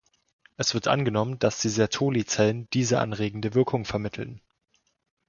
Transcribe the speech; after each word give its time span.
Es 0.57 0.73
wird 0.73 0.87
angenommen, 0.87 1.37
dass 1.37 1.61
die 1.61 1.69
Sertoli-Zellen 1.69 2.67
diese 2.71 2.99
anregende 2.99 3.53
Wirkung 3.53 3.85
vermitteln. 3.85 4.41